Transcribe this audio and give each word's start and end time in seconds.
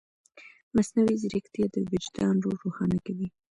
مصنوعي 0.75 1.15
ځیرکتیا 1.21 1.65
د 1.71 1.75
وجدان 1.91 2.35
رول 2.43 2.57
روښانه 2.65 2.97
کوي. 3.05 3.27